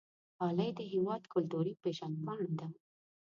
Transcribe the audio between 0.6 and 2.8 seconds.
د هېواد کلتوري پیژند پاڼه ده.